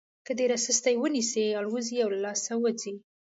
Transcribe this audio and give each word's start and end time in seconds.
که 0.25 0.31
ډېره 0.39 0.57
سسته 0.65 0.87
یې 0.91 0.97
ونیسئ 0.99 1.43
الوزي 1.59 1.97
او 2.03 2.09
له 2.13 2.19
لاسه 2.25 2.53
وځي. 2.57 2.93